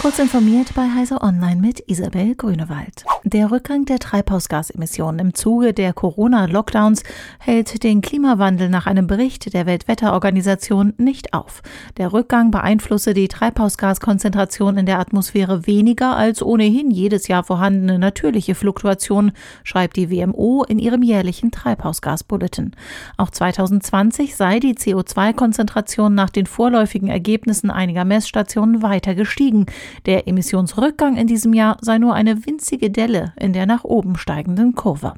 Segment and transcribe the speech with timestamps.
[0.00, 3.04] Kurz informiert bei Heise Online mit Isabel Grünewald.
[3.24, 7.02] Der Rückgang der Treibhausgasemissionen im Zuge der Corona-Lockdowns
[7.38, 11.62] hält den Klimawandel nach einem Bericht der Weltwetterorganisation nicht auf.
[11.98, 18.54] Der Rückgang beeinflusse die Treibhausgaskonzentration in der Atmosphäre weniger als ohnehin jedes Jahr vorhandene natürliche
[18.54, 19.32] Fluktuation,
[19.64, 22.72] schreibt die WMO in ihrem jährlichen Treibhausgasbulletin.
[23.18, 29.66] Auch 2020 sei die CO2-Konzentration nach den vorläufigen Ergebnissen einiger Messstationen weiter gestiegen.
[30.06, 34.74] Der Emissionsrückgang in diesem Jahr sei nur eine winzige Delle in der nach oben steigenden
[34.74, 35.14] Kurve.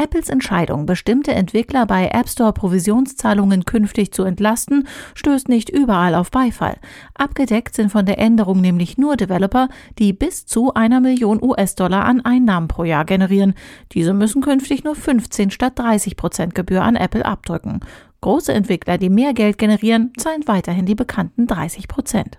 [0.00, 6.30] Apples Entscheidung, bestimmte Entwickler bei App Store Provisionszahlungen künftig zu entlasten, stößt nicht überall auf
[6.30, 6.76] Beifall.
[7.14, 12.20] Abgedeckt sind von der Änderung nämlich nur Developer, die bis zu einer Million US-Dollar an
[12.20, 13.54] Einnahmen pro Jahr generieren.
[13.90, 17.80] Diese müssen künftig nur 15 statt 30 Prozent Gebühr an Apple abdrücken.
[18.20, 22.38] Große Entwickler, die mehr Geld generieren, zahlen weiterhin die bekannten 30 Prozent.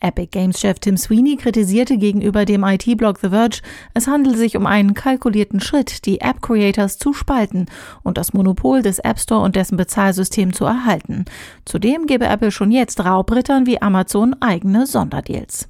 [0.00, 3.62] Epic Games-Chef Tim Sweeney kritisierte gegenüber dem IT-Blog The Verge,
[3.94, 7.66] es handele sich um einen kalkulierten Schritt, die App-Creators zu spalten
[8.02, 11.24] und das Monopol des App Store und dessen Bezahlsystem zu erhalten.
[11.64, 15.68] Zudem gebe Apple schon jetzt Raubrittern wie Amazon eigene Sonderdeals.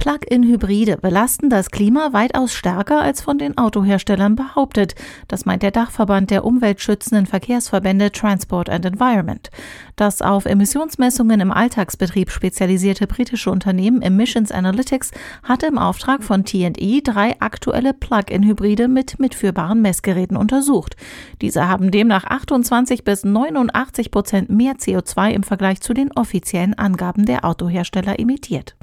[0.00, 4.94] Plug-in-Hybride belasten das Klima weitaus stärker als von den Autoherstellern behauptet.
[5.28, 9.50] Das meint der Dachverband der umweltschützenden Verkehrsverbände Transport and Environment.
[9.96, 15.10] Das auf Emissionsmessungen im Alltagsbetrieb spezialisierte britische Unternehmen Emissions Analytics
[15.42, 20.96] hatte im Auftrag von TE drei aktuelle Plug-in-Hybride mit mitführbaren Messgeräten untersucht.
[21.42, 27.26] Diese haben demnach 28 bis 89 Prozent mehr CO2 im Vergleich zu den offiziellen Angaben
[27.26, 28.76] der Autohersteller emittiert.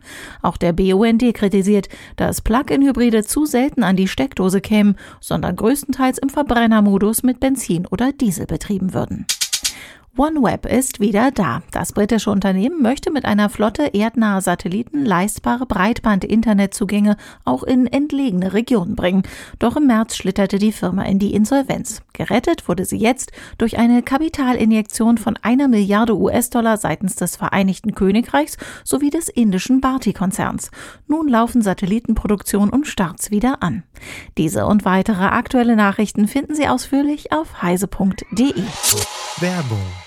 [0.44, 6.18] Auch der BUN BUND kritisiert, dass Plug-in-Hybride zu selten an die Steckdose kämen, sondern größtenteils
[6.18, 9.26] im Verbrennermodus mit Benzin oder Diesel betrieben würden.
[10.18, 11.62] OneWeb ist wieder da.
[11.72, 18.96] Das britische Unternehmen möchte mit einer Flotte erdnaher Satelliten leistbare Breitband-Internetzugänge auch in entlegene Regionen
[18.96, 19.22] bringen.
[19.60, 22.02] Doch im März schlitterte die Firma in die Insolvenz.
[22.14, 28.58] Gerettet wurde sie jetzt durch eine Kapitalinjektion von einer Milliarde US-Dollar seitens des Vereinigten Königreichs
[28.84, 30.72] sowie des indischen Bharti-Konzerns.
[31.08, 33.84] Nun laufen Satellitenproduktion und Starts wieder an.
[34.38, 38.64] Diese und weitere aktuelle Nachrichten finden Sie ausführlich auf heise.de.
[39.40, 40.07] Werbung